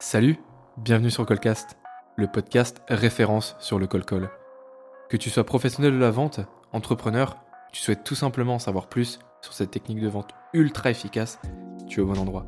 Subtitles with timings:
[0.00, 0.36] Salut,
[0.76, 1.76] bienvenue sur Colcast,
[2.14, 4.30] le podcast référence sur le col-col.
[5.10, 6.38] Que tu sois professionnel de la vente,
[6.72, 7.36] entrepreneur,
[7.72, 11.40] tu souhaites tout simplement en savoir plus sur cette technique de vente ultra efficace,
[11.88, 12.46] tu es au bon endroit.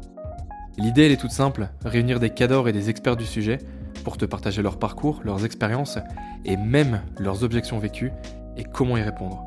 [0.79, 3.59] L'idée elle est toute simple, réunir des cadors et des experts du sujet
[4.05, 5.99] pour te partager leur parcours, leurs expériences
[6.45, 8.13] et même leurs objections vécues
[8.57, 9.45] et comment y répondre.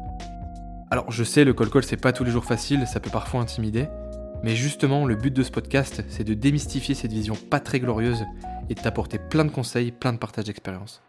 [0.92, 3.88] Alors je sais, le col-col c'est pas tous les jours facile, ça peut parfois intimider,
[4.44, 8.24] mais justement le but de ce podcast c'est de démystifier cette vision pas très glorieuse
[8.70, 11.02] et de t'apporter plein de conseils, plein de partages d'expérience.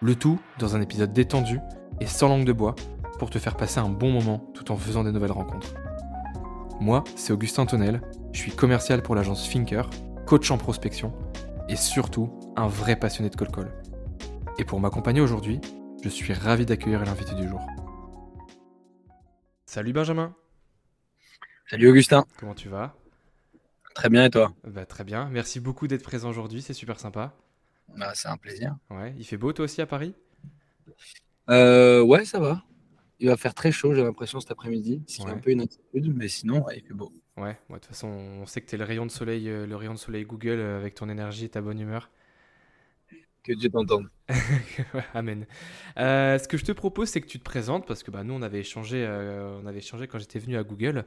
[0.00, 1.60] Le tout dans un épisode détendu
[2.00, 2.74] et sans langue de bois
[3.18, 5.74] pour te faire passer un bon moment tout en faisant des nouvelles rencontres.
[6.80, 8.00] Moi, c'est Augustin Tonnel,
[8.32, 9.88] je suis commercial pour l'agence Finker,
[10.26, 11.12] coach en prospection
[11.68, 13.70] et surtout un vrai passionné de col-col.
[14.58, 15.60] Et pour m'accompagner aujourd'hui,
[16.02, 17.60] je suis ravi d'accueillir l'invité du jour.
[19.66, 20.34] Salut Benjamin,
[21.72, 22.94] Salut Augustin, comment tu vas?
[23.94, 24.52] Très bien et toi?
[24.64, 27.32] Bah, Très bien, merci beaucoup d'être présent aujourd'hui, c'est super sympa.
[27.96, 28.76] bah, C'est un plaisir.
[28.90, 30.14] Ouais, il fait beau toi aussi à Paris?
[31.50, 32.62] Euh, ouais, ça va.
[33.20, 35.02] Il va faire très chaud, j'ai l'impression, cet après-midi.
[35.06, 35.30] C'est Ouais.
[35.30, 37.12] un peu une inquiétude, mais sinon, ouais, il fait beau.
[37.36, 39.94] Ouais, de toute façon, on sait que t'es le rayon de soleil, euh, le rayon
[39.94, 42.10] de soleil Google euh, avec ton énergie et ta bonne humeur.
[43.42, 44.08] Que Dieu t'entende.
[45.14, 45.46] Amen.
[45.98, 48.34] Euh, ce que je te propose, c'est que tu te présentes parce que bah, nous,
[48.34, 51.04] on avait échangé, euh, on avait échangé quand j'étais venu à Google.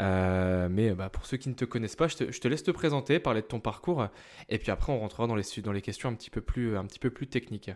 [0.00, 3.18] Euh, mais bah, pour ceux qui ne te connaissent pas, je te, laisse te présenter,
[3.18, 4.06] parler de ton parcours,
[4.48, 7.70] et puis après, on rentrera dans les, questions un petit peu plus, techniques.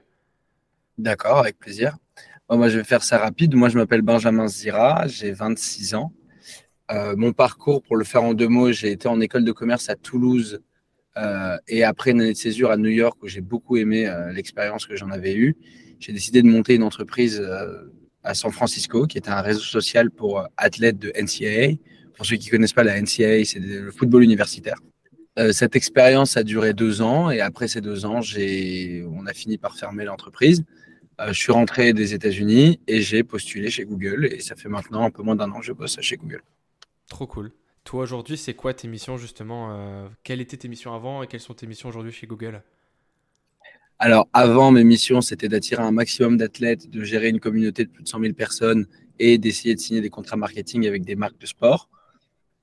[0.98, 1.96] D'accord, avec plaisir.
[2.48, 3.54] Moi, je vais faire ça rapide.
[3.54, 6.12] Moi, je m'appelle Benjamin Zira, j'ai 26 ans.
[6.90, 9.88] Euh, mon parcours, pour le faire en deux mots, j'ai été en école de commerce
[9.88, 10.60] à Toulouse
[11.16, 14.86] euh, et après une année de césure à New York où j'ai beaucoup aimé l'expérience
[14.86, 15.56] que j'en avais eue.
[15.98, 17.42] J'ai décidé de monter une entreprise
[18.22, 21.78] à San Francisco qui était un réseau social pour athlètes de NCAA.
[22.16, 24.76] Pour ceux qui ne connaissent pas la NCAA, c'est le football universitaire.
[25.38, 29.32] Euh, cette expérience a duré deux ans et après ces deux ans, j'ai, on a
[29.32, 30.64] fini par fermer l'entreprise.
[31.20, 35.04] Euh, je suis rentré des États-Unis et j'ai postulé chez Google et ça fait maintenant
[35.04, 36.42] un peu moins d'un an que je bosse chez Google.
[37.08, 37.52] Trop cool.
[37.84, 41.40] Toi, aujourd'hui, c'est quoi tes missions justement euh, Quelles étaient tes missions avant et quelles
[41.40, 42.62] sont tes missions aujourd'hui chez Google?
[43.98, 48.02] Alors, avant, mes missions, c'était d'attirer un maximum d'athlètes, de gérer une communauté de plus
[48.02, 48.86] de 100 000 personnes
[49.18, 51.88] et d'essayer de signer des contrats marketing avec des marques de sport.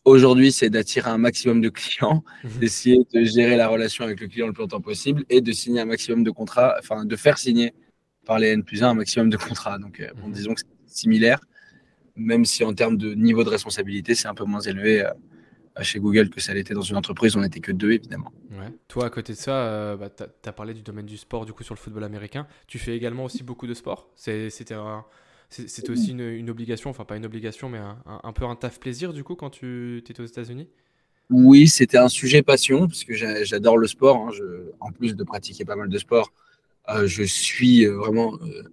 [0.10, 2.24] Aujourd'hui, c'est d'attirer un maximum de clients,
[2.60, 5.82] d'essayer de gérer la relation avec le client le plus longtemps possible et de signer
[5.82, 7.76] un maximum de contrats, enfin, de faire signer
[8.26, 9.78] par les N plus 1 un maximum de contrats.
[9.78, 10.34] Donc, euh, bon, Mhm.
[10.34, 11.40] disons que c'est similaire,
[12.16, 15.12] même si en termes de niveau de responsabilité, c'est un peu moins élevé euh,
[15.84, 18.34] chez Google que ça l'était dans une entreprise où on n'était que deux, évidemment.
[18.50, 18.74] Ouais.
[18.88, 21.54] Toi, à côté de ça, euh, bah, tu as, parlé du domaine du sport, du
[21.54, 22.48] coup, sur le football américain.
[22.66, 24.10] Tu fais également aussi beaucoup de sport?
[24.16, 25.06] C'était un-
[25.50, 28.46] c'est- c'était aussi une, une obligation, enfin pas une obligation, mais un, un- un peu
[28.46, 30.70] un taf plaisir, du coup, quand tu étais aux États-Unis?
[31.30, 34.18] Oui, c'était un sujet passion, parce que j'a- j'adore le sport.
[34.18, 34.32] hein.
[34.34, 36.32] Je- en plus de pratiquer pas mal de sport,
[36.90, 38.64] euh, je suis euh, vraiment euh,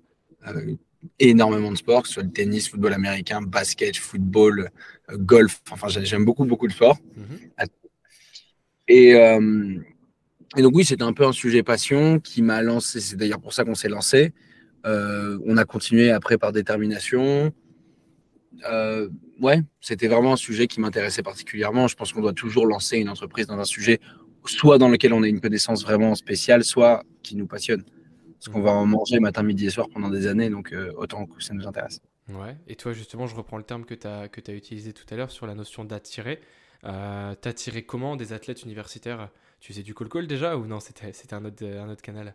[0.49, 0.75] euh,
[1.19, 4.71] énormément de sport, que ce soit le tennis, football américain, basket, football,
[5.11, 5.63] euh, golf.
[5.73, 6.99] Enfin, j'ai- j'aime beaucoup, beaucoup de sport.
[7.17, 7.51] Mhm.
[8.89, 9.17] Et,
[10.57, 13.01] et donc, oui, c'était un peu un sujet passion qui m'a lancé.
[13.01, 14.33] C'est d'ailleurs pour ça qu'on s'est lancé.
[14.87, 17.53] Euh, on a continué après par détermination.
[18.65, 19.09] Euh,
[19.41, 21.89] ouais, c'était vraiment un sujet qui m'intéressait particulièrement.
[21.89, 24.01] Je pense qu'on doit toujours lancer une entreprise dans un sujet,
[24.45, 27.85] soit dans lequel on a une connaissance vraiment spéciale, soit qui nous passionne.
[28.39, 31.27] Parce qu'on va en manger matin, midi et soir pendant des années, donc euh, autant
[31.27, 32.01] que ça nous intéresse.
[32.29, 32.57] Ouais.
[32.67, 35.47] Et toi, justement, je reprends le terme que tu as, utilisé tout à l'heure sur
[35.47, 36.41] la notion d'attirer.
[36.85, 39.31] Euh, T'attirais comment des athlètes universitaires?
[39.61, 40.79] Tu faisais du call-call déjà ou non?
[40.81, 42.35] C'était un autre canal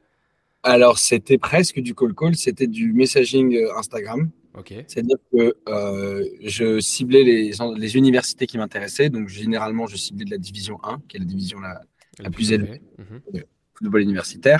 [0.63, 4.29] Alors, c'était presque du call call, c'était du messaging euh, Instagram.
[4.53, 4.73] Ok.
[4.87, 9.09] C'est-à-dire que euh, je ciblais les, les universités qui m'intéressaient.
[9.09, 11.81] Donc, généralement, je ciblais de la division 1, qui est la division la
[12.19, 12.81] La plus élevée.
[12.97, 13.43] Mhm.
[13.73, 14.59] football universitaire.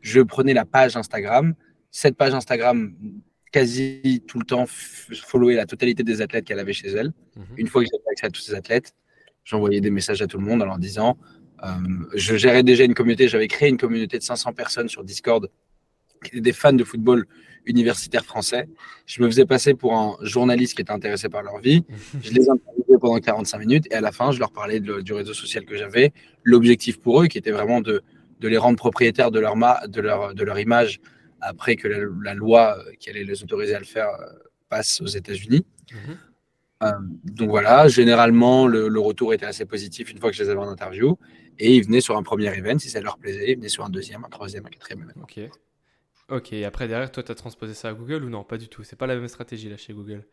[0.00, 1.54] Je prenais la page Instagram.
[1.90, 2.94] Cette page Instagram,
[3.52, 7.12] quasi tout le temps, followait la totalité des athlètes qu'elle avait chez elle.
[7.36, 7.44] Mhm.
[7.56, 8.94] Une fois que j'avais accès à tous ces athlètes,
[9.44, 11.16] j'envoyais des messages à tout le monde en leur disant
[12.14, 15.48] je gérais déjà une communauté, j'avais créé une communauté de 500 personnes sur Discord
[16.22, 17.26] qui étaient des fans de football
[17.66, 18.68] universitaire français.
[19.06, 21.84] Je me faisais passer pour un journaliste qui était intéressé par leur vie.
[22.22, 25.34] Je les interviewais pendant 45 minutes et à la fin, je leur parlais du réseau
[25.34, 26.12] social que j'avais.
[26.42, 28.02] L'objectif pour eux, qui était vraiment de,
[28.42, 31.00] les rendre propriétaires de leur, image
[31.40, 34.26] après que la, loi euh, qui allait les autoriser à le faire euh,
[34.68, 35.64] passe aux États-Unis.
[35.92, 35.98] Mhm.
[36.10, 36.14] Euh,
[37.24, 40.60] donc voilà, généralement, le, le retour était assez positif une fois que je les avais
[40.60, 41.18] en interview.
[41.58, 43.90] Et ils venaient sur un premier event, si ça leur plaisait, ils venaient sur un
[43.90, 45.22] deuxième, un troisième, un quatrième event.
[45.22, 45.40] Ok.
[46.30, 48.44] Ok, et après derrière, toi, tu as transposé ça à Google ou non?
[48.44, 48.82] Pas du tout.
[48.82, 50.24] C'est pas la même stratégie là chez Google.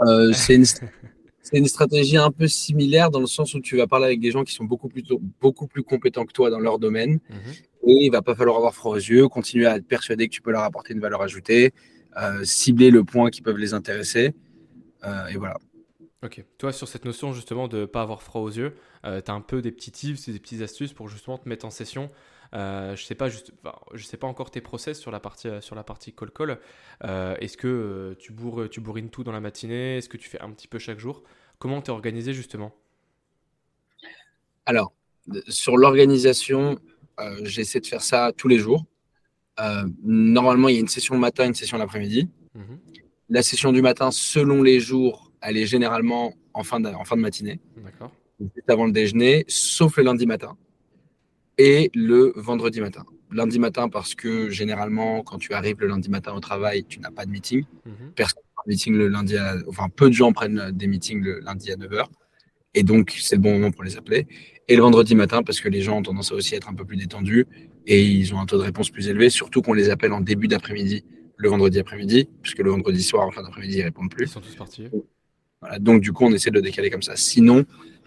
[0.00, 4.20] Euh, c'est une, stratégie un peu similaire dans le sens où tu vas parler avec
[4.20, 5.04] des gens qui sont beaucoup plus,
[5.40, 7.20] beaucoup plus compétents que toi dans leur domaine.
[7.28, 7.52] Mhm.
[7.86, 10.42] Et il va pas falloir avoir froid aux yeux, continuer à être persuadé que tu
[10.42, 11.72] peux leur apporter une valeur ajoutée,
[12.16, 14.34] euh, cibler le point qui peuvent les intéresser.
[15.04, 15.56] Euh, et voilà.
[16.22, 16.44] Ok.
[16.58, 18.76] Toi, sur cette notion justement de ne pas avoir froid aux yeux,
[19.06, 21.64] euh, tu as un peu des petits tips, des petites astuces pour justement te mettre
[21.64, 22.10] en session.
[22.52, 23.52] Euh, je sais pas juste,
[23.94, 26.58] je sais pas encore tes process sur la partie sur la partie call call.
[27.04, 29.96] Euh, est-ce que tu bourres, tu bourrines tout dans la matinée?
[29.96, 31.22] Est-ce que tu fais un petit peu chaque jour?
[31.58, 32.74] Comment t'es organisé justement?
[34.66, 34.92] Alors,
[35.48, 36.78] sur l'organisation,
[37.42, 38.84] j'essaie de faire ça tous les jours.
[40.02, 42.28] normalement, il y a une session le matin, une session l'après-midi.
[42.54, 42.78] Mhm.
[43.30, 47.16] La session du matin, selon les jours, elle est généralement en fin de, en fin
[47.16, 47.60] de matinée,
[48.40, 50.56] juste avant le déjeuner, sauf le lundi matin
[51.58, 53.04] et le vendredi matin.
[53.30, 57.10] Lundi matin, parce que généralement, quand tu arrives le lundi matin au travail, tu n'as
[57.10, 57.64] pas de meeting.
[57.84, 58.12] Mhm.
[58.16, 59.36] Personne n'a meeting le lundi,
[59.68, 62.06] enfin peu de gens prennent des meetings le lundi à 9h.
[62.74, 64.26] Et donc, c'est le bon moment pour les appeler.
[64.68, 66.84] Et le vendredi matin, parce que les gens ont tendance à aussi être un peu
[66.84, 67.46] plus détendus
[67.86, 70.48] et ils ont un taux de réponse plus élevé, surtout qu'on les appelle en début
[70.48, 71.04] d'après-midi,
[71.36, 74.26] le vendredi après-midi, puisque le vendredi soir, en fin d'après-midi, ils répondent plus.
[74.26, 74.88] Ils sont tous partis
[75.78, 77.16] donc, du coup, on essaie de le décaler comme ça.
[77.16, 77.66] Sinon,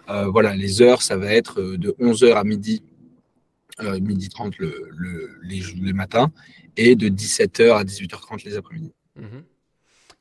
[0.09, 2.83] euh, voilà, les heures, ça va être euh, de 11h à midi,
[3.81, 4.91] euh, midi 30 le,
[5.43, 5.93] les, les,
[6.75, 8.91] et de 17h à 18h30 les après-midi.
[9.15, 9.43] Mhm.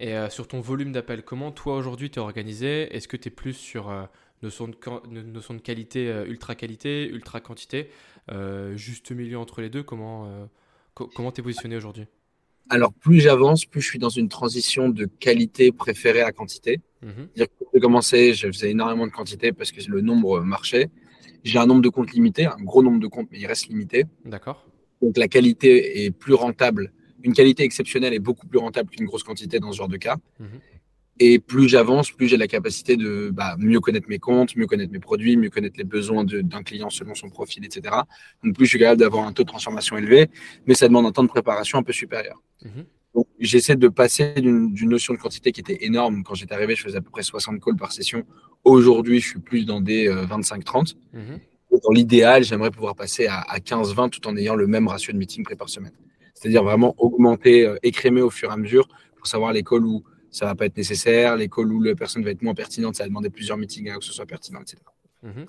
[0.00, 2.93] Et sur ton volume d'appels, comment toi aujourd'hui tu organisé?
[2.94, 4.08] Est-ce que tu es plus sur
[4.43, 7.88] notion, de, notion de qualité, ultra qualité, ultra quantité,
[8.75, 10.49] juste milieu entre les deux Comment
[10.94, 12.06] comment tu es positionné aujourd'hui?
[12.69, 16.81] Alors, plus j'avance, plus je suis dans une transition de qualité préférée à quantité.
[17.03, 17.29] Mhm.
[17.37, 20.88] Quand j'ai commencé, je faisais énormément de quantité parce que le nombre marchait.
[21.44, 24.05] J'ai un nombre de comptes limité, un gros nombre de comptes, mais il reste limité.
[24.25, 24.67] D'accord.
[25.00, 26.93] Donc, la qualité est plus rentable.
[27.25, 30.17] Une qualité exceptionnelle est beaucoup plus rentable qu'une grosse quantité dans ce genre de cas.
[30.38, 30.47] Mhm.
[31.25, 34.91] Et plus j'avance, plus j'ai la capacité de bah, mieux connaître mes comptes, mieux connaître
[34.91, 37.95] mes produits, mieux connaître les besoins d'un client selon son profil, etc.
[38.43, 40.31] Donc plus je suis capable d'avoir un taux de transformation élevé,
[40.67, 42.43] mais ça demande un temps de préparation un peu supérieur.
[42.65, 42.87] Mhm.
[43.15, 46.25] Donc j'essaie de passer d'une notion de quantité qui était énorme.
[46.25, 48.25] Quand j'étais arrivé, je faisais à peu près 60 calls par session.
[48.65, 50.97] Aujourd'hui, je suis plus dans des 25-30.
[51.15, 51.41] Euh, mhm.
[51.85, 55.45] Dans l'idéal, j'aimerais pouvoir passer à, 15-20 tout en ayant le même ratio de meeting
[55.45, 55.93] pré par semaine.
[56.35, 60.03] C'est-à-dire vraiment augmenter, euh, écrémer au fur et à mesure pour savoir les calls où
[60.32, 61.37] ça va pas être nécessaire.
[61.37, 64.00] Les calls où la personne va être moins pertinente, ça va demander plusieurs meetings avant
[64.00, 64.79] que ce soit pertinent, etc.
[65.23, 65.46] Mhm.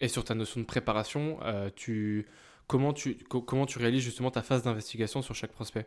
[0.00, 2.26] Et sur ta notion de préparation, euh, tu...
[2.68, 3.16] Comment, tu...
[3.28, 5.86] comment tu réalises justement ta phase d'investigation sur chaque prospect?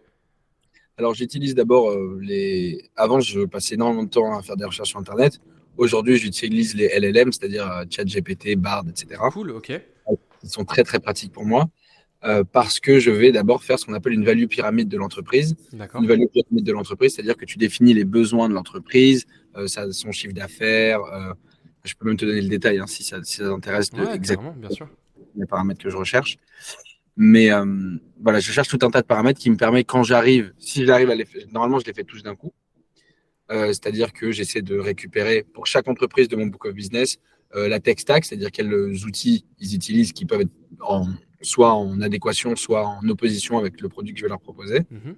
[0.98, 2.90] Alors, j'utilise d'abord euh, les.
[2.96, 5.42] Avant, je passais énormément de temps à faire des recherches sur Internet.
[5.78, 9.20] Aujourd'hui, j'utilise les LLM, c'est-à-dire euh, ChatGPT, Bard, etc.
[9.34, 9.74] Cool, ok.
[10.44, 11.68] Ils sont très, très pratiques pour moi.
[12.26, 15.56] Euh, parce que je vais d'abord faire ce qu'on appelle une value pyramide de l'entreprise.
[15.72, 19.26] Une value pyramide de l'entreprise, c'est-à-dire que tu définis les besoins de l'entreprise,
[19.56, 21.02] euh, son chiffre d'affaires.
[21.02, 21.34] Euh,
[21.84, 24.72] je peux même te donner le détail hein, si ça, si ça t'intéresse exactement bien
[24.72, 24.90] sûr.
[25.36, 26.38] les paramètres que je recherche.
[27.16, 27.50] Mais
[28.20, 31.12] voilà, je cherche tout un tas de paramètres qui me permettent quand j'arrive, si j'arrive
[31.12, 32.52] à les faire, normalement je les fais tous d'un coup.
[33.50, 37.20] c'est-à-dire que j'essaie de récupérer pour chaque entreprise de mon book of business
[37.54, 38.74] la tech stack, c'est-à-dire quels
[39.06, 40.52] outils ils utilisent qui peuvent être
[40.82, 41.08] en,
[41.46, 44.80] soit en adéquation, soit en opposition avec le produit que je vais leur proposer.
[44.90, 45.16] Mhm.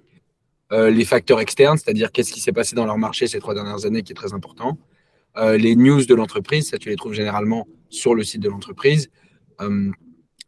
[0.70, 3.86] Euh, les facteurs externes, c'est-à-dire qu'est-ce qui s'est passé dans leur marché ces trois dernières
[3.86, 4.78] années, qui est très important.
[5.38, 9.10] Euh, les news de l'entreprise, ça tu les trouves généralement sur le site de l'entreprise.
[9.62, 9.90] Euh,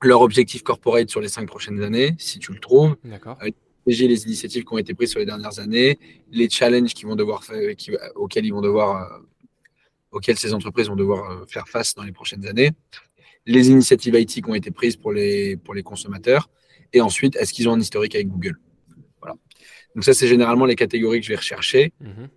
[0.03, 2.97] leur objectif corporate sur les cinq prochaines années, si tu le trouves.
[3.05, 3.39] D'accord.
[3.87, 5.99] les initiatives qui ont été prises sur les dernières années,
[6.31, 7.43] les challenges qui vont devoir
[8.15, 9.21] auxquels ils vont devoir,
[10.11, 12.73] auxquels ces entreprises vont devoir faire face dans les prochaines années
[13.47, 16.49] les initiatives IT qui ont été prises pour les, pour les consommateurs,
[16.93, 18.59] et ensuite, est-ce qu'ils ont un historique avec Google?
[19.21, 19.37] Voilà.
[19.95, 21.93] Donc ça, c'est généralement les catégories que je vais rechercher.
[22.01, 22.29] Mhm.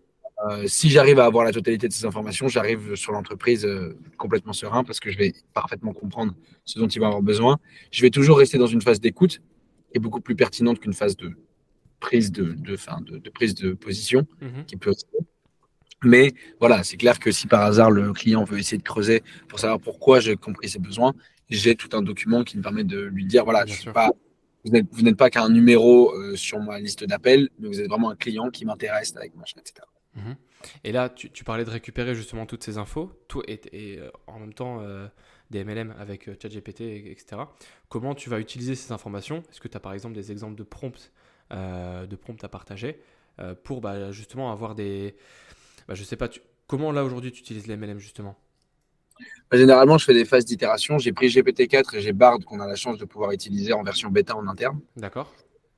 [0.50, 4.51] Euh, si j'arrive à avoir la totalité de ces informations, j'arrive sur l'entreprise euh, complètement
[4.51, 6.33] serein parce que je vais parfaitement comprendre
[6.65, 7.60] ce dont il va avoir besoin.
[7.91, 9.39] Je vais toujours rester dans une phase d'écoute
[9.89, 11.31] qui est beaucoup plus pertinente qu'une phase de
[12.01, 14.65] prise de, de, fin, de, prise de position mhm.
[14.65, 14.91] qui peut
[16.03, 19.59] mais voilà, c'est clair que si par hasard le client veut essayer de creuser pour
[19.59, 21.13] savoir pourquoi j'ai compris ses besoins,
[21.50, 24.12] j'ai tout un document qui me permet de lui dire voilà, je suis pas,
[24.65, 28.15] vous n'êtes pas qu'un numéro euh, sur ma liste d'appels, mais vous êtes vraiment un
[28.15, 29.85] client qui m'intéresse avec machin, etc.
[30.15, 30.35] Mhm.
[30.85, 33.59] Et là, tu, parlais de récupérer justement toutes ces infos, tout et,
[34.00, 35.07] euh, en même temps euh,
[35.50, 37.41] des MLM avec ChatGPT, etc.
[37.89, 39.43] Comment tu vas utiliser ces informations?
[39.51, 41.12] Est-ce que tu as par exemple des exemples de prompts,
[41.51, 43.00] de prompts à partager
[43.63, 45.15] pour bah, justement avoir des
[45.88, 46.30] bah, je sais pas,
[46.68, 48.38] comment là aujourd'hui tu utilises les MLM justement?
[49.52, 50.98] Bah, Généralement, je fais des phases d'itération.
[50.98, 54.10] J'ai pris GPT-4 et j'ai Bard qu'on a la chance de pouvoir utiliser en version
[54.10, 54.80] bêta en interne.
[54.96, 55.34] D'accord.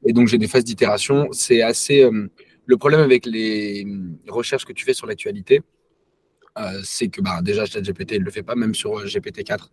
[0.05, 1.27] Et donc, j'ai des phases d'itération.
[1.31, 2.03] C'est assez.
[2.03, 2.29] Euh,
[2.65, 3.85] le problème avec les
[4.27, 5.61] recherches que tu fais sur l'actualité,
[6.57, 9.69] euh, c'est que bah, déjà ChatGPT ne le fait pas, même sur euh, GPT-4,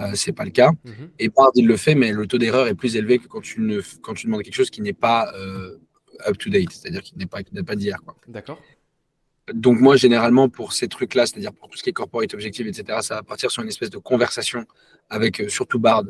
[0.00, 0.70] euh, c'est pas le cas.
[0.84, 1.10] Mhm.
[1.18, 3.60] Et Bard, il le fait, mais le taux d'erreur est plus élevé que quand tu,
[3.60, 5.32] ne, quand tu demandes quelque chose qui n'est pas
[6.26, 7.98] up-to-date, c'est-à-dire qui n'est pas, qui n'est pas d'hier.
[8.04, 8.16] quoi.
[8.26, 8.60] D'accord.
[9.54, 12.98] Donc moi, généralement, pour ces trucs-là, c'est-à-dire pour tout ce qui est corporate objective, etc.,
[13.02, 14.64] ça va partir sur une espèce de conversation
[15.10, 16.04] avec euh, surtout Bard,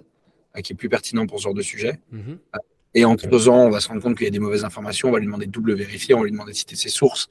[0.57, 2.01] euh, qui est plus pertinent pour ce genre de sujet.
[2.11, 2.39] Mhm.
[2.95, 5.13] Et en creusant, on va se rendre compte qu'il y a des mauvaises informations, on
[5.13, 7.29] va lui demander de double vérifier, on va lui demander de citer ses sources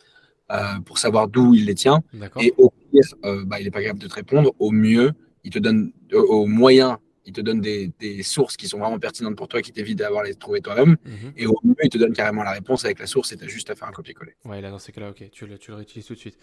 [0.52, 2.02] euh, pour savoir d'où il les tient.
[2.40, 4.54] Et au pire, euh, bah, il n'est pas capable de te répondre.
[4.60, 5.12] Au mieux,
[5.44, 8.98] il te donne, euh, au moyen, il te donne des, des sources qui sont vraiment
[8.98, 10.98] pertinentes pour toi, qui t'évitent d'avoir les trouver toi-même.
[11.06, 11.34] Mhm.
[11.36, 13.48] Et au mieux, il te donne carrément la réponse avec la source et tu as
[13.48, 14.36] juste à faire un copier-coller.
[14.46, 16.38] Ouais, là, dans ces cas-là, ok, tu le, tu le réutilises tout de suite.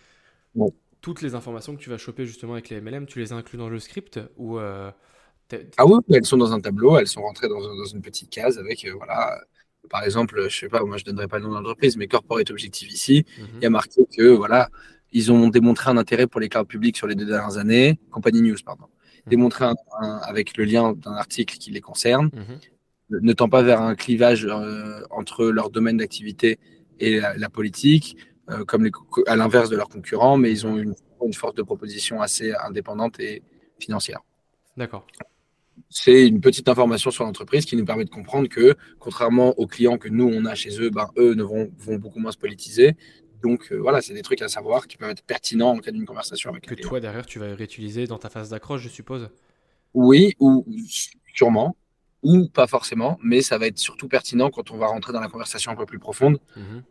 [0.54, 0.72] Bon.
[1.00, 3.68] Toutes les informations que tu vas choper justement avec les MLM, tu les inclus dans
[3.68, 4.90] le script ou euh,
[5.76, 8.30] Ah oui, elles sont dans un tableau, elles sont rentrées dans, un- dans une petite
[8.30, 9.38] case avec, euh, voilà,
[9.90, 12.90] par exemple, je sais pas, moi je donnerai pas le nom d'entreprise, mais Corporate Objective
[12.90, 13.46] ici, Mhm.
[13.56, 14.70] il y a marqué que, voilà,
[15.12, 18.40] ils ont démontré un intérêt pour les clouds publics sur les deux dernières années, Company
[18.42, 18.86] News, pardon,
[19.62, 23.20] un- un- avec le lien d'un article qui les concerne, Mhm.
[23.22, 26.58] ne tend pas vers un clivage euh, entre leur domaine d'activité
[27.00, 28.16] et la, la politique,
[28.50, 28.90] euh, comme les,
[29.26, 33.18] à l'inverse de leurs concurrents, mais ils ont une, une force de proposition assez indépendante
[33.20, 33.42] et
[33.78, 34.20] financière.
[34.76, 35.06] D'accord.
[35.88, 39.98] C'est une petite information sur l'entreprise qui nous permet de comprendre que, contrairement aux clients
[39.98, 42.94] que nous, on a chez eux, ben, eux ne vont, vont beaucoup moins se politiser.
[43.44, 46.06] Donc euh, voilà, c'est des trucs à savoir qui peuvent être pertinents en cas d'une
[46.06, 49.28] conversation avec Que toi, derrière, tu vas réutiliser dans ta phase d'accroche, je suppose?
[49.92, 50.66] Oui, ou
[51.34, 51.76] sûrement,
[52.22, 55.28] ou pas forcément, mais ça va être surtout pertinent quand on va rentrer dans la
[55.28, 56.82] conversation un peu plus profonde, Mhm.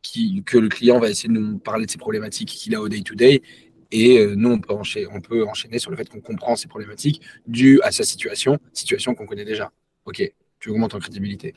[0.00, 2.88] qui, que le client va essayer de nous parler de ses problématiques qu'il a au
[2.88, 3.42] day-to-day.
[3.90, 6.68] Et euh, nous, on peut, enchaîner, on peut enchaîner sur le fait qu'on comprend ces
[6.68, 9.70] problématiques dues à sa situation, situation qu'on connaît déjà.
[10.06, 10.22] Ok,
[10.60, 11.54] tu augmentes en crédibilité.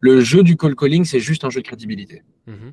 [0.00, 2.22] Le jeu du call calling, c'est juste un jeu de crédibilité.
[2.46, 2.72] Mhm.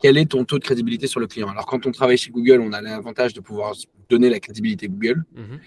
[0.00, 1.48] Quel est ton taux de crédibilité sur le client?
[1.48, 3.74] Alors, quand on travaille chez Google, on a l'avantage de pouvoir
[4.10, 5.24] donner la crédibilité Google.
[5.34, 5.60] Mhm.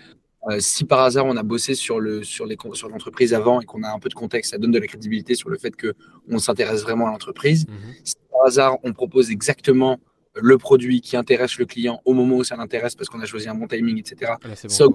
[0.50, 3.66] Euh, si par hasard on a bossé sur le sur les sur l'entreprise avant et
[3.66, 5.94] qu'on a un peu de contexte, ça donne de la crédibilité sur le fait que
[6.30, 7.66] on s'intéresse vraiment à l'entreprise.
[7.68, 7.76] Mhm.
[8.06, 10.00] Si par hasard on propose exactement
[10.36, 13.50] le produit qui intéresse le client au moment où ça l'intéresse parce qu'on a choisi
[13.50, 14.32] un bon timing, etc.
[14.42, 14.70] Ah, Là, bon.
[14.70, 14.86] Ça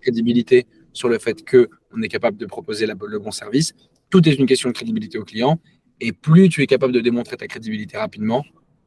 [0.00, 3.74] crédibilité sur le fait que on est capable de proposer la- le bon service.
[4.08, 5.60] Tout est une question de crédibilité au client.
[6.00, 8.44] Et plus tu es capable de démontrer ta crédibilité rapidement,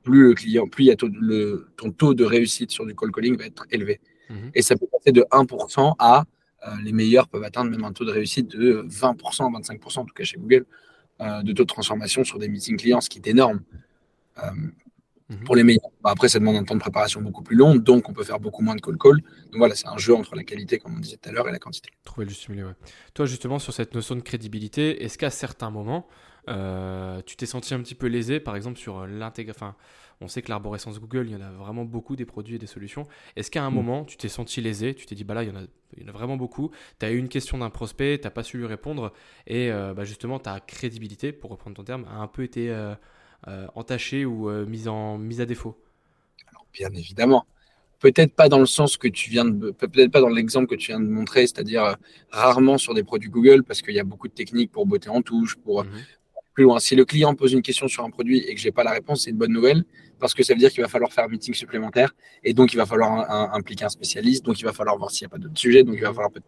[0.10, 2.96] plus le client, plus il y a taux- le, ton taux de réussite sur du
[2.96, 4.00] call calling va être élevé.
[4.30, 4.52] Mhm.
[4.54, 6.26] Et ça peut passer de 1% à
[6.68, 10.14] euh, les meilleurs peuvent atteindre même un taux de réussite de 20%, 25% en tout
[10.14, 10.66] cas chez Google,
[11.22, 13.62] euh, de taux de transformation sur des meetings clients, ce qui est énorme
[14.40, 14.52] euh,
[15.30, 15.44] Mhm.
[15.46, 15.92] pour les meilleurs.
[16.02, 18.40] Bah, après, ça demande un temps de préparation beaucoup plus long, donc on peut faire
[18.40, 19.18] beaucoup moins de call-call.
[19.52, 21.52] Donc voilà, c'est un jeu entre la qualité, comme on disait tout à l'heure, et
[21.52, 21.92] la quantité.
[22.04, 22.74] Trouver le juste milieu, ouais.
[23.14, 26.08] Toi, justement, sur cette notion de crédibilité, est-ce qu'à certains moments,
[26.50, 29.76] euh, tu t'es senti un petit peu lésé, par exemple, sur l'intégration Enfin,
[30.22, 32.68] on sait que l'arborescence Google, il y en a vraiment beaucoup des produits et des
[32.68, 33.08] solutions.
[33.38, 33.84] Est-ce qu'à un Mm.
[33.84, 35.62] moment, tu t'es senti lésé Tu t'es dit, bah là, il y en a,
[35.98, 36.72] il y en a vraiment beaucoup.
[37.00, 39.14] Tu as eu une question d'un prospect, tu n'as pas su lui répondre,
[39.48, 42.96] et euh, bah, justement, ta crédibilité, pour reprendre ton terme, a un peu été euh,
[43.48, 45.78] euh, entachée ou euh, mise, en, mise à défaut?
[46.48, 47.46] Alors, bien évidemment.
[48.00, 50.88] Peut-être pas dans le sens que tu viens de, peut-être pas dans l'exemple que tu
[50.92, 51.96] viens de montrer, c'est-à-dire euh,
[52.32, 55.22] rarement sur des produits Google, parce qu'il y a beaucoup de techniques pour botter en
[55.22, 56.08] touche, pour Mhm.
[56.60, 56.80] Plus loin.
[56.80, 59.24] Si le client pose une question sur un produit et que j'ai pas la réponse,
[59.24, 59.82] c'est une bonne nouvelle
[60.20, 62.14] parce que ça veut dire qu'il va falloir faire un meeting supplémentaire
[62.44, 65.10] et donc il va falloir un- un- impliquer un spécialiste, donc il va falloir voir
[65.12, 66.46] s'il n'y a pas d'autres sujets, donc il va falloir peut-être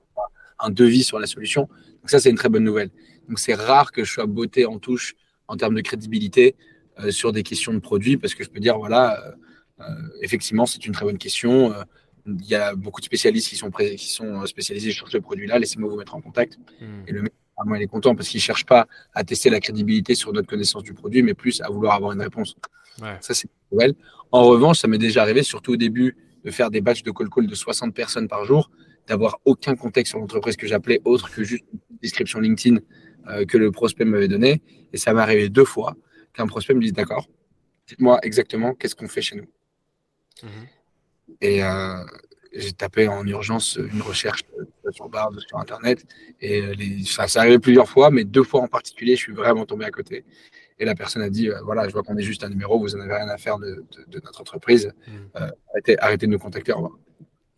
[0.59, 1.61] un devis sur la solution.
[2.01, 2.89] Donc ça, c'est une très bonne nouvelle.
[3.29, 5.15] Donc c'est rare que je sois botté en touche
[5.47, 6.55] en termes de crédibilité
[6.99, 9.31] euh, sur des questions de produits parce que je peux dire, voilà, euh,
[9.83, 9.85] euh,
[10.21, 11.71] effectivement, c'est une très bonne question.
[11.73, 11.83] Euh,
[12.27, 15.57] il y a beaucoup de spécialistes qui sont, pré- qui sont spécialisés sur ce produit-là.
[15.57, 16.59] Laissez-moi vous mettre en contact.
[16.81, 17.03] Mhm.
[17.07, 17.23] Et le
[17.61, 20.47] vraiment, il est content parce qu'il ne cherche pas à tester la crédibilité sur notre
[20.47, 22.55] connaissance du produit, mais plus à vouloir avoir une réponse.
[23.01, 23.17] Ouais.
[23.21, 23.95] Ça, c'est nouvelle.
[24.31, 27.29] En revanche, ça m'est déjà arrivé, surtout au début, de faire des batchs de call
[27.29, 28.71] call de 60 personnes par jour,
[29.07, 32.79] d'avoir aucun contexte sur l'entreprise que j'appelais autre que juste une description LinkedIn
[33.27, 34.61] euh, que le prospect m'avait donnée.
[34.93, 35.95] Et ça m'est arrivé deux fois
[36.33, 37.27] qu'un prospect me dise D'accord,
[37.87, 39.47] dites-moi exactement qu'est-ce qu'on fait chez nous.
[40.43, 40.67] Mhm.
[41.41, 42.03] Et euh,
[42.53, 46.05] j'ai tapé en urgence une recherche euh, sur Bard, sur Internet.
[46.41, 49.33] Et euh, les, ça, ça arrivé plusieurs fois, mais deux fois en particulier, je suis
[49.33, 50.25] vraiment tombé à côté.
[50.79, 52.89] Et la personne a dit euh, voilà, je vois qu'on est juste un numéro, vous
[52.95, 54.91] n'en avez rien à faire de, de- de notre entreprise.
[55.37, 56.71] Euh, arrêtez, arrêtez de nous contacter.
[56.73, 56.93] Au revoir.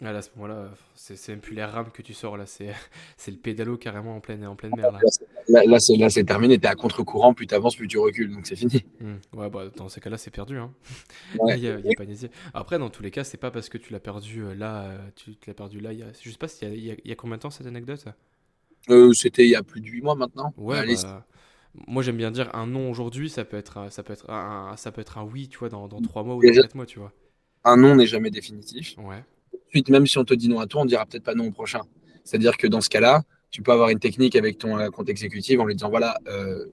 [0.06, 2.46] Ah, là, à ce moment-là, c'est même plus les rames que tu sors, là,
[3.18, 4.92] c'est le pédalo carrément en pleine, en pleine mer.
[4.92, 5.00] Là.
[5.00, 6.58] Là, c'est- Là, c'est, terminé.
[6.60, 8.32] Tu es à contre-courant, plus tu avances, plus tu recules.
[8.32, 8.84] Donc c'est fini.
[9.00, 9.16] Hmm.
[9.34, 10.58] Ouais, bah, dans ces cas-là, c'est perdu.
[10.58, 10.72] Hein.
[11.40, 11.58] Ouais.
[11.58, 12.34] Il y a, il y a pas d'hésiter.
[12.54, 14.98] Après, dans tous les cas, c'est pas parce que tu l'as perdu euh, là, euh,
[15.16, 15.94] tu, l'as perdu là.
[15.94, 17.50] Il y a, je sais pas il y a- il y a combien de temps
[17.50, 18.06] cette anecdote?
[18.90, 20.54] Euh, c'était il y a plus de 8 mois maintenant.
[20.58, 21.26] Ouais, Allez, bah,
[21.88, 24.76] moi j'aime bien dire un non aujourd'hui, ça peut être, un- ça peut être un,
[24.78, 26.76] ça peut être un oui, tu vois, dans, dans 3 mois ou dans Déjà- 4
[26.76, 27.14] mois, tu vois.
[27.64, 28.96] un non n'est jamais définitif.
[28.98, 29.24] Ouais.
[29.90, 31.82] Même si on te dit non à toi, on dira peut-être pas non au prochain.
[32.24, 35.60] C'est-à-dire que dans ce cas-là, tu peux avoir une technique avec ton euh, compte exécutif
[35.60, 36.66] en lui disant voilà, euh,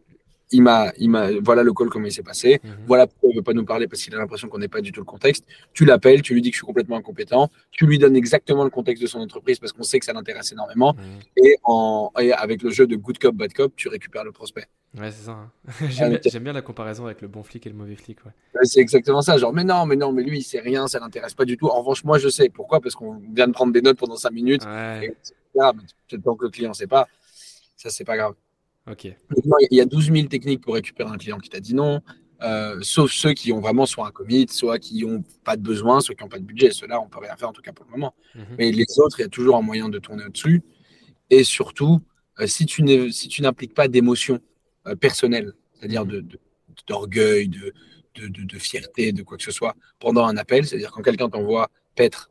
[0.53, 2.61] il m'a, il m'a, voilà le call, comment il s'est passé.
[2.65, 2.71] Mhm.
[2.87, 4.91] Voilà pourquoi il veut pas nous parler parce qu'il a l'impression qu'on n'est pas du
[4.91, 5.45] tout le contexte.
[5.73, 7.51] Tu l'appelles, tu lui dis que je suis complètement incompétent.
[7.71, 10.51] Tu lui donnes exactement le contexte de son entreprise parce qu'on sait que ça l'intéresse
[10.53, 10.95] énormément.
[10.95, 11.21] Mhm.
[11.45, 14.67] Et, en, et avec le jeu de good cop, bad cop, tu récupères le prospect.
[14.99, 15.33] Ouais, c'est ça.
[15.33, 15.51] hein.
[15.89, 16.23] J'aime bien, ok.
[16.33, 18.19] j'aime bien la comparaison avec le bon flic et le mauvais flic.
[18.25, 18.33] Ouais.
[18.57, 19.37] Ouais, C'est exactement ça.
[19.39, 21.69] Genre, mais non, mais non, mais lui, il sait rien, ça l'intéresse pas du tout.
[21.69, 22.49] En revanche, moi, je sais.
[22.49, 22.81] Pourquoi?
[22.81, 24.65] Parce qu'on vient de prendre des notes pendant cinq minutes.
[24.65, 25.15] Ouais, Et
[25.55, 27.07] là, mais peut-être que le client ne sait pas.
[27.77, 28.35] Ça, c'est pas grave.
[28.91, 29.05] Ok.
[29.71, 32.01] Il y a 12 000 techniques pour récupérer un client qui t'a dit non,
[32.43, 36.01] euh, sauf ceux qui ont vraiment soit un commit, soit qui n'ont pas de besoin,
[36.01, 36.71] soit qui n'ont pas de budget.
[36.73, 38.15] Ceux-là, on peut rien faire en tout cas pour le moment.
[38.35, 38.45] Mhm.
[38.59, 40.63] Mais les autres, il y a toujours un moyen de tourner au-dessus.
[41.29, 42.01] Et surtout,
[42.41, 44.41] euh, si tu si n'impliques pas d'émotion
[44.87, 46.25] euh, personnelle, c'est-à-dire de-
[46.87, 47.73] d'orgueil, de,
[48.15, 51.29] de, de- de fierté, de quoi que ce soit, pendant un appel, c'est-à-dire quand quelqu'un
[51.29, 52.31] t'envoie paître,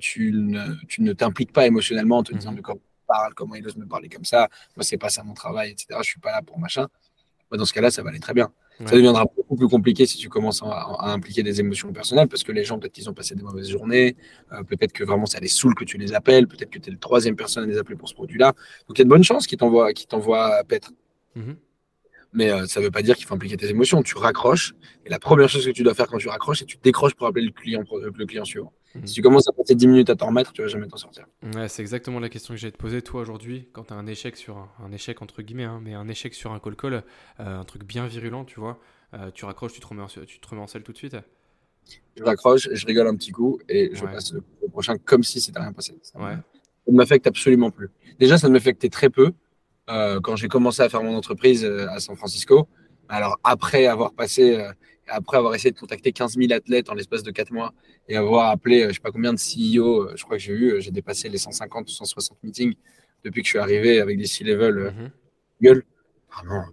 [0.00, 2.56] tu ne t'impliques pas émotionnellement en te disant Mhm.
[2.56, 5.24] de comment il parle, comment il ose me parler comme ça, moi c'est pas ça
[5.24, 5.98] mon travail, etc.
[6.02, 6.86] Je suis pas là pour machin.
[7.50, 8.52] Moi, dans ce cas-là, ça va aller très bien.
[8.80, 8.86] Ouais.
[8.86, 12.44] Ça deviendra beaucoup plus compliqué si tu commences à, à impliquer des émotions personnelles parce
[12.44, 14.16] que les gens, peut-être qu'ils ont passé des mauvaises journées,
[14.52, 16.92] euh, peut-être que vraiment ça les saoule que tu les appelles, peut-être que tu es
[16.92, 18.52] le troisième personne à les appeler pour ce produit-là.
[18.86, 20.92] Donc il y a de bonnes chances qu'ils t'envoient qu'ils t'envoient paître.
[21.34, 21.56] Mhm.
[22.34, 24.02] Mais euh, ça ne veut pas dire qu'il faut impliquer tes émotions.
[24.02, 24.74] Tu raccroches
[25.04, 27.14] et la première chose que tu dois faire quand tu raccroches, c'est que tu décroches
[27.14, 28.72] pour appeler le client, le client suivant.
[28.94, 29.06] Mhm.
[29.06, 31.26] Si tu commences à passer 10 minutes à t'en remettre, tu vas jamais t'en sortir.
[31.54, 33.02] Ouais, c'est exactement la question que j'allais te poser.
[33.02, 35.94] Toi, aujourd'hui, quand tu as un échec sur un, un échec entre guillemets, hein, mais
[35.94, 38.78] un échec sur un call-call, euh, un truc bien virulent, tu vois,
[39.14, 41.16] euh, tu raccroches, tu te, remets en, tu te remets en selle tout de suite?
[42.16, 44.12] Je raccroche, je rigole un petit coup et je Ouais.
[44.12, 45.96] passe au prochain comme si c'était rien passé.
[46.02, 46.36] Ça Ouais.
[46.86, 47.90] ne m'affecte absolument plus.
[48.18, 49.32] Déjà, ça ne m'affectait très peu
[49.90, 52.68] euh, quand j'ai commencé à faire mon entreprise à San Francisco.
[53.08, 54.66] Alors, après avoir passé,
[55.08, 57.72] après avoir essayé de contacter 15 000 athlètes en l'espace de 4 mois
[58.08, 60.52] et avoir appelé, euh, je sais pas combien de CEO, euh, je crois que j'ai
[60.52, 62.74] eu, euh, j'ai dépassé les 150 ou 160 meetings
[63.24, 65.10] depuis que je suis arrivé avec des C-level Mhm.
[65.62, 65.84] Google.
[66.32, 66.64] Vraiment,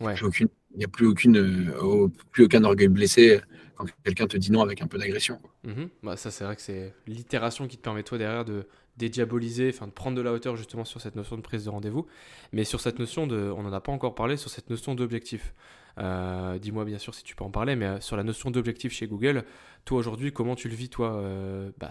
[0.00, 0.14] Ouais.
[0.14, 3.40] plus aucune, il n'y a plus, aucune, au- plus aucun orgueil blessé
[3.76, 5.38] quand quelqu'un te dit non avec un peu d'agression.
[5.64, 5.88] Mhm.
[6.02, 9.86] Bah, ça, c'est vrai que c'est l'itération qui te permet, toi, derrière, de dédiaboliser, enfin,
[9.86, 12.06] de prendre de la hauteur, justement, sur cette notion de prise de rendez-vous.
[12.52, 13.36] Mais sur cette notion de.
[13.56, 15.54] On n'en a pas encore parlé, sur cette notion d'objectif.
[15.98, 18.92] Euh, Dis-moi, bien sûr, si tu peux en parler, mais euh, sur la notion d'objectif
[18.92, 19.44] chez Google,
[19.84, 21.90] toi, aujourd'hui, comment tu le vis, toi euh, bah,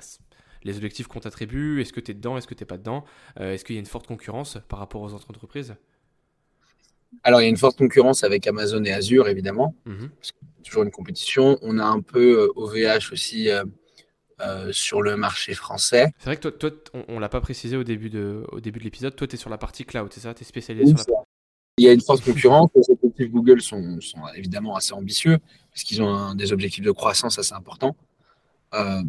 [0.64, 3.06] les objectifs qu'on t'attribue, est-ce que tu es dedans, est-ce que tu n'es pas dedans
[3.40, 5.76] Euh, Est-ce qu'il y a une forte concurrence par rapport aux autres entreprises?
[7.24, 9.74] Alors, il y a une forte concurrence avec Amazon et Azure, évidemment.
[9.86, 10.10] Mhm.
[10.64, 11.58] toujours une compétition.
[11.62, 13.50] On a un peu OVH aussi
[14.42, 16.12] euh, sur le marché français.
[16.20, 18.84] C'est vrai que toi, on, on l'a pas précisé au début de, au début de
[18.86, 20.34] l'épisode, toi, tu es sur la partie cloud, c'est ça?
[20.34, 21.19] Tu es spécialisé sur la
[21.80, 22.70] Il y a une forte concurrence.
[22.76, 25.38] Les objectifs Google sont, sont évidemment assez ambitieux
[25.72, 27.96] parce qu'ils ont un- des objectifs de croissance assez importants.
[28.74, 29.02] Euh,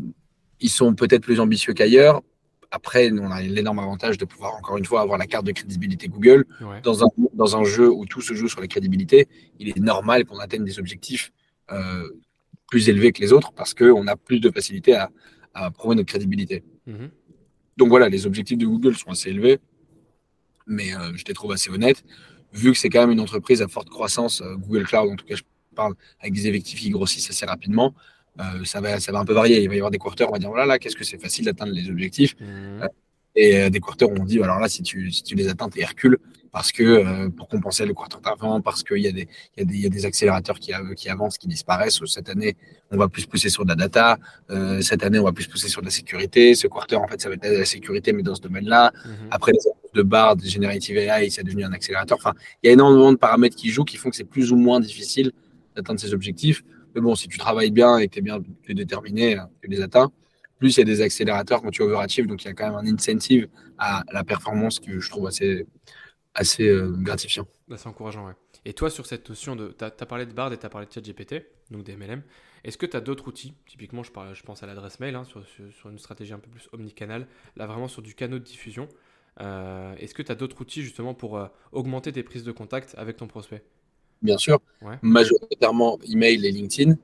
[0.61, 2.23] ils sont peut-être plus ambitieux qu'ailleurs.
[2.71, 5.51] Après, nous, on a l'énorme avantage de pouvoir, encore une fois, avoir la carte de
[5.53, 6.45] crédibilité Google.
[6.61, 6.81] Ouais.
[6.83, 9.27] Dans un, dans un jeu où tout se joue sur la crédibilité,
[9.59, 11.33] il est normal qu'on atteigne des objectifs
[11.73, 12.09] euh,
[12.69, 15.11] plus élevés que les autres parce qu'on a plus de facilité à,
[15.55, 16.63] à prouver notre crédibilité.
[16.87, 17.11] Mhm.
[17.77, 19.59] Donc voilà, les objectifs de Google sont assez élevés,
[20.69, 22.05] mais euh, je les trouve assez honnêtes.
[22.53, 25.25] Vu que c'est quand même une entreprise à forte croissance, euh, Google Cloud, en tout
[25.25, 25.43] cas, je
[25.75, 27.95] parle avec des effectifs qui grossissent assez rapidement,
[28.41, 29.63] euh, ça, va, ça va un peu varier.
[29.63, 31.45] Il va y avoir des quarters, on va dire, voilà, là, qu'est-ce que c'est facile
[31.45, 32.35] d'atteindre les objectifs.
[32.41, 32.89] Mhm.
[33.37, 35.81] Et euh, des quarters, on dit, alors là, si tu, si tu les atteins, t'es
[35.81, 36.19] Hercule,
[36.53, 39.63] parce que euh, pour compenser le quarter d'avant, parce qu'il y, a des- il y,
[39.63, 42.01] a des- il y a des accélérateurs qui, av- qui avancent, qui disparaissent.
[42.07, 42.57] Cette année,
[42.91, 44.19] on va plus pousser sur de la data.
[44.51, 46.55] Euh, cette année, on va plus pousser sur de la sécurité.
[46.55, 48.93] Ce quarter, en fait, ça va être de la sécurité, mais dans ce domaine-là.
[49.05, 49.13] Mhm.
[49.31, 49.59] Après, les
[49.93, 52.17] de Bard, de Generative AI, c'est devenu un accélérateur.
[52.17, 52.33] Enfin,
[52.63, 54.79] il y a énormément de paramètres qui jouent, qui font que c'est plus ou moins
[54.79, 55.33] difficile
[55.75, 56.63] d'atteindre ces objectifs.
[56.95, 59.69] Mais bon, si tu travailles bien et que tu es bien es déterminé, euh, tu
[59.69, 60.13] les atteins.
[60.61, 62.77] Plus il y a des accélérateurs quand tu overachieve, donc il y a quand même
[62.89, 65.67] un incentive à la performance que je trouve assez,
[66.35, 67.47] assez euh, gratifiant.
[67.69, 68.35] Bah, c'est encourageant, ouais.
[68.65, 69.75] Et toi, sur cette notion de.
[69.79, 72.23] Tu as, parlé de Bard et tu as parlé de ChatGPT, donc des MLM.
[72.65, 73.55] Est-ce que tu as d'autres outils?
[73.67, 76.39] Typiquement, je, parle- je pense à l'adresse mail, hein, sur, sur- sur une stratégie un
[76.39, 78.89] peu plus omnicanal, là vraiment sur du canal de diffusion.
[79.41, 82.95] Euh, Est-ce que tu as d'autres outils justement pour euh, augmenter tes prises de contact
[82.99, 83.63] avec ton prospect?
[84.23, 84.99] Bien sûr, Ouais.
[85.03, 86.97] majoritairement email et LinkedIn.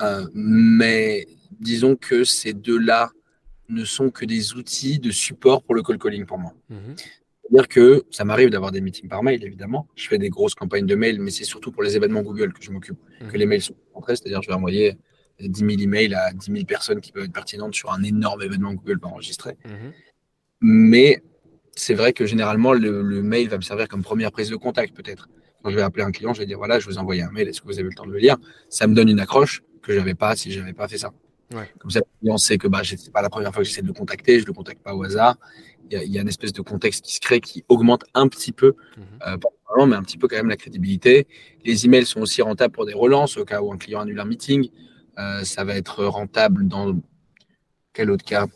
[0.00, 1.26] Euh, mais
[1.60, 3.10] disons que ces deux-là
[3.68, 6.54] ne sont que des outils de support pour le call calling pour moi.
[6.70, 6.96] Mhm.
[7.50, 9.88] C'est-à-dire que ça m'arrive d'avoir des meetings par mail, évidemment.
[9.96, 12.62] Je fais des grosses campagnes de mail, mais c'est surtout pour les événements Google que
[12.62, 13.28] je m'occupe, Mhm.
[13.32, 14.16] que les mails sont rentrés.
[14.16, 14.98] C'est-à-dire que je vais envoyer
[15.40, 18.74] 10 000 emails à 10 000 personnes qui peuvent être pertinentes sur un énorme événement
[18.74, 19.56] Google pas enregistré.
[19.64, 19.92] Mhm.
[20.60, 21.22] Mais
[21.74, 24.94] c'est vrai que généralement, le, le mail va me servir comme première prise de contact,
[24.94, 25.28] peut-être.
[25.62, 27.30] Quand je vais appeler un client, je vais dire voilà, je vous ai envoyé un
[27.30, 28.36] mail, est-ce que vous avez eu le temps de le lire?
[28.68, 31.12] Ça me donne une accroche que je n'avais pas si je n'avais pas fait ça.
[31.78, 33.86] Comme ça, le client sait que bah, c'est pas la première fois que j'essaie de
[33.86, 35.36] le contacter, je ne le contacte pas au hasard.
[35.90, 38.74] Il y, a, une espèce de contexte qui se crée qui augmente un petit peu,
[38.96, 39.04] mhm.
[39.26, 39.48] euh, pas
[39.86, 41.26] mais un petit peu quand même la crédibilité.
[41.64, 44.24] Les emails sont aussi rentables pour des relances au cas où un client annule un
[44.24, 44.70] meeting.
[45.18, 46.94] Euh, ça va être rentable dans
[47.92, 48.46] quel autre cas?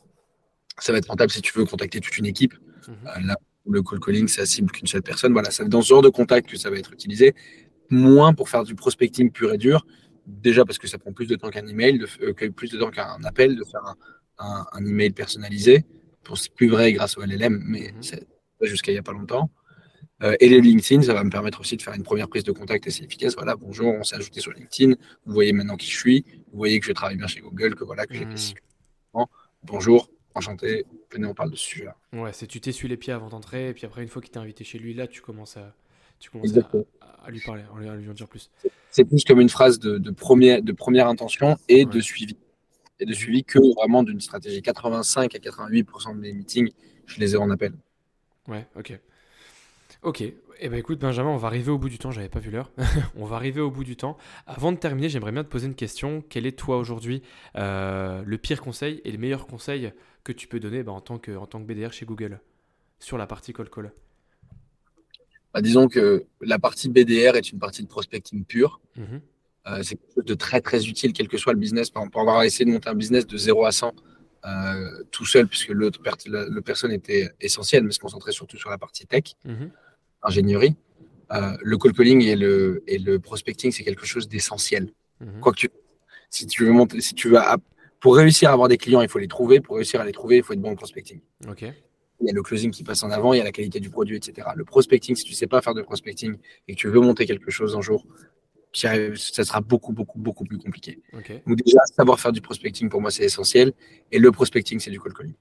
[0.78, 2.54] Ça va être rentable si tu veux contacter toute une équipe.
[2.88, 2.94] Mhm.
[3.06, 3.36] Euh, là,
[3.68, 5.32] le call calling, ça cible qu'une seule personne.
[5.32, 7.34] Voilà, c'est dans ce genre de contact que ça va être utilisé.
[7.90, 9.86] Moins pour faire du prospecting pur et dur,
[10.26, 13.22] déjà parce que ça prend plus de temps qu'un email, de, plus de temps qu'un
[13.24, 13.82] appel, de faire
[14.38, 15.84] un, un, email personnalisé.
[16.34, 18.02] C'est plus vrai grâce au LLM, mais mhm.
[18.02, 18.26] c'est
[18.62, 19.50] jusqu'à il n'y a pas longtemps.
[20.22, 22.52] Euh, et les LinkedIn, ça va me permettre aussi de faire une première prise de
[22.52, 23.34] contact assez efficace.
[23.34, 24.94] Voilà, bonjour, on s'est ajouté sur LinkedIn.
[25.26, 26.24] Vous voyez maintenant qui je suis.
[26.52, 29.24] Vous voyez que je travaille bien chez Google, que voilà, que j'ai mmh.
[29.64, 30.84] Bonjour, enchanté.
[31.10, 31.96] Venez, on parle de ce sujet-là.
[32.12, 34.40] Ouais, c'est tu t'essuies les pieds avant d'entrer, et puis après, une fois qu'il t'a
[34.40, 35.74] invité chez lui, là, tu commences à,
[36.20, 38.50] tu commences à, lui parler, à lui en dire plus.
[38.90, 42.36] C'est plus comme une phrase de, de, première, de première intention et de suivi.
[43.02, 44.62] Et de suivi que vraiment d'une stratégie.
[44.62, 46.70] 85 à 88% de mes meetings,
[47.06, 47.72] je les ai en appel.
[48.46, 48.96] Ouais, ok.
[50.02, 52.52] Ok, eh ben écoute Benjamin, on va arriver au bout du temps, j'avais pas vu
[52.52, 52.70] l'heure.
[53.16, 54.16] on va arriver au bout du temps.
[54.46, 56.22] Avant de terminer, j'aimerais bien te poser une question.
[56.28, 57.22] Quel est toi aujourd'hui
[57.56, 61.18] euh, le pire conseil et le meilleur conseil que tu peux donner bah, en, tant
[61.18, 62.40] que, en tant que BDR chez Google
[63.00, 63.92] sur la partie call call?
[65.52, 68.80] Bah, Disons que la partie BDR est une partie de prospecting pure.
[68.96, 69.20] Mhm.
[69.68, 71.90] Euh, c'est quelque chose de très très utile, quel que soit le business.
[71.90, 73.94] Pour avoir essayé de monter un business de 0 à 100
[74.44, 78.78] euh, tout seul, puisque l'autre la, personne était essentielle, mais se concentrait surtout sur la
[78.78, 79.34] partie tech.
[79.44, 79.70] Mhm
[80.22, 80.76] ingénierie,
[81.32, 84.92] euh, le cold calling et le, et le prospecting, c'est quelque chose d'essentiel.
[85.20, 85.40] Mhm.
[85.40, 85.68] Quoi que tu,
[86.30, 87.38] si tu veux monter, si tu veux,
[88.00, 89.60] pour réussir à avoir des clients, il faut les trouver.
[89.60, 91.20] Pour réussir à les trouver, il faut être bon en prospecting.
[91.48, 91.62] Ok.
[91.62, 93.90] Il y a le closing qui passe en avant, il y a la qualité du
[93.90, 94.48] produit, etc.
[94.54, 96.36] Le prospecting, si tu ne sais pas faire de prospecting
[96.68, 98.06] et que tu veux monter quelque chose un jour,
[98.72, 101.00] ça sera beaucoup, beaucoup, beaucoup plus compliqué.
[101.46, 103.72] Donc déjà, savoir faire du prospecting, pour moi, c'est essentiel.
[104.10, 105.34] Et le prospecting, c'est du cold calling.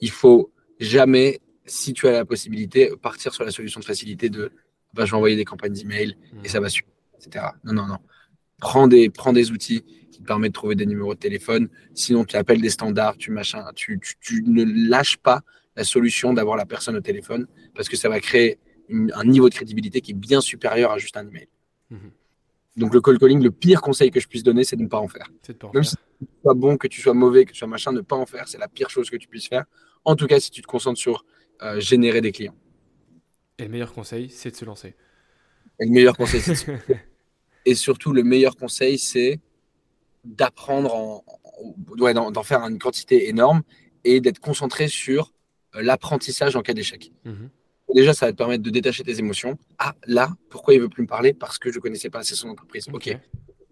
[0.00, 4.52] Il faut jamais si tu as la possibilité, partir sur la solution de facilité de
[4.94, 7.46] bah, je vais envoyer des campagnes d'email et ça va suivre, etc.
[7.64, 7.98] Non, non, non.
[8.58, 11.68] Prends des, prends des outils qui te permettent de trouver des numéros de téléphone.
[11.92, 13.66] Sinon, tu appelles des standards, tu machin.
[13.74, 15.42] Tu, tu, ne lâches pas
[15.76, 18.58] la solution d'avoir la personne au téléphone parce que ça va créer
[18.90, 21.48] un niveau de crédibilité qui est bien supérieur à juste un email.
[21.90, 22.10] Mhm.
[22.76, 24.98] Donc, le call calling, le pire conseil que je puisse donner, c'est de ne pas
[24.98, 25.30] en faire.
[25.72, 28.16] Même si tu sois bon, que tu sois mauvais, que tu sois machin, ne pas
[28.16, 29.64] en faire, c'est la pire chose que tu puisses faire.
[30.04, 31.24] En tout cas, si tu te concentres sur
[31.62, 32.54] euh, générer des clients.
[33.58, 34.94] Et le meilleur conseil, c'est de se lancer.
[35.80, 37.00] Et le meilleur conseil, c'est de se lancer.
[37.64, 39.40] Et surtout, le meilleur conseil, c'est
[40.24, 41.24] d'apprendre, en,
[42.30, 43.62] d'en faire une quantité énorme
[44.04, 45.32] et d'être concentré sur
[45.74, 47.12] euh, l'apprentissage en cas d'échec.
[47.24, 47.50] Mhm.
[47.96, 49.56] Déjà, ça va te permettre de détacher tes émotions.
[49.78, 51.32] Ah, là, pourquoi il veut plus me parler?
[51.32, 52.86] Parce que je ne connaissais pas assez son entreprise.
[52.92, 53.16] Ok.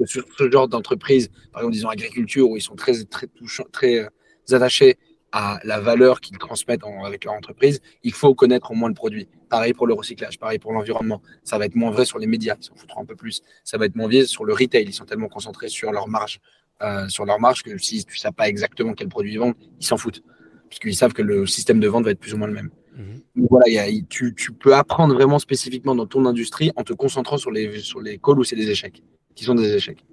[0.07, 3.99] Sur ce genre d'entreprise, par exemple, disons agriculture, où ils sont très, très, touchants, très
[3.99, 4.09] euh,
[4.51, 4.97] attachés
[5.31, 9.29] à la valeur qu'ils transmettent avec leur entreprise, il faut connaître au moins le produit.
[9.51, 11.21] Pareil pour le recyclage, pareil pour l'environnement.
[11.43, 13.43] Ça va être moins vrai sur les médias, ils s'en foutront un peu plus.
[13.63, 16.41] Ça va être moins vrai sur le retail, ils sont tellement concentrés sur leur marge,
[16.81, 19.57] euh, sur leur marge que si tu ne sais pas exactement quel produit ils vendent,
[19.79, 20.23] ils s'en foutent.
[20.71, 22.71] Puisqu'ils savent que le système de vente va être plus ou moins le même.
[22.97, 23.49] Mhm.
[23.51, 27.81] voilà, tu, tu, peux apprendre vraiment spécifiquement dans ton industrie en te concentrant sur les,
[27.81, 29.03] sur les calls où c'est des échecs,
[29.35, 30.05] qui sont des échecs.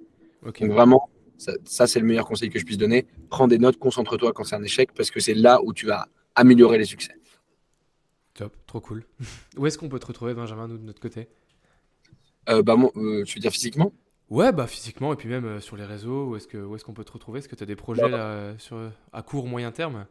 [0.44, 1.08] Donc vraiment,
[1.64, 3.06] ça, c'est le meilleur conseil que je puisse donner.
[3.30, 6.06] Prends des notes, concentre-toi quand c'est un échec, parce que c'est là où tu vas
[6.34, 7.14] améliorer les succès.
[8.34, 9.04] Top, trop cool.
[9.56, 11.28] où est-ce qu'on peut te retrouver, Benjamin, nous, de notre côté?
[12.48, 13.92] Euh, bah, euh, Tu veux dire physiquement?
[14.30, 16.94] Ouais, bah physiquement, et puis même euh, sur les réseaux, où est-ce qu'on est qu'on
[16.94, 17.40] peut te retrouver?
[17.40, 20.06] Est-ce que tu as des projets bah, sur, à court, moyen terme?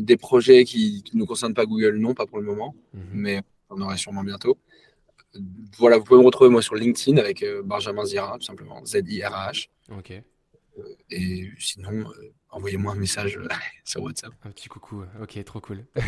[0.00, 3.02] Des projets qui, ne concernent pas Google, non, pas pour le moment, mhm.
[3.12, 4.58] mais on aura sûrement bientôt
[5.78, 9.68] voilà, vous pouvez me retrouver moi sur LinkedIn avec Benjamin Zira, tout simplement, Z-I-R-A-H.
[9.96, 10.12] Ok.
[10.78, 13.48] Euh, et sinon, euh, envoyez-moi un message euh,
[13.84, 14.32] sur WhatsApp.
[14.44, 15.84] Un petit coucou, ok, trop cool.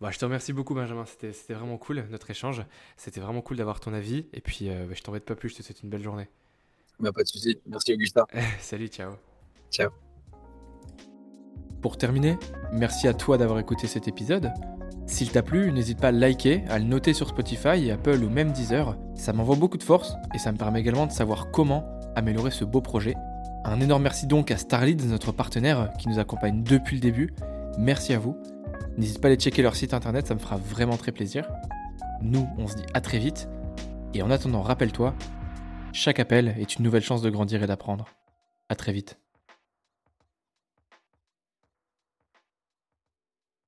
[0.00, 1.04] Bah, je te remercie beaucoup, Benjamin.
[1.06, 2.64] C'était vraiment cool, notre échange.
[2.96, 4.26] C'était vraiment cool d'avoir ton avis.
[4.32, 5.50] Et puis, bah, je t'embête pas plus.
[5.50, 6.26] Je te souhaite une belle journée.
[6.98, 7.60] Bah, pas de souci.
[7.66, 8.26] Merci, Augustin.
[8.58, 9.12] Salut, ciao.
[9.70, 9.90] Ciao.
[11.82, 12.38] Pour terminer,
[12.72, 14.52] merci à toi d'avoir écouté cet épisode.
[15.06, 18.52] S'il t'a plu, n'hésite pas à liker, à le noter sur Spotify, Apple ou même
[18.52, 18.96] Deezer.
[19.14, 22.64] Ça m'envoie beaucoup de force et ça me permet également de savoir comment améliorer ce
[22.64, 23.14] beau projet
[23.64, 27.32] un énorme merci donc à Starlead, notre partenaire qui nous accompagne depuis le début.
[27.78, 28.36] Merci à vous.
[28.98, 31.48] N'hésite pas à aller checker leur site internet, ça me fera vraiment très plaisir.
[32.20, 33.48] Nous, on se dit à très vite.
[34.14, 35.14] Et en attendant, rappelle-toi,
[35.92, 38.06] chaque appel est une nouvelle chance de grandir et d'apprendre.
[38.68, 39.21] À très vite.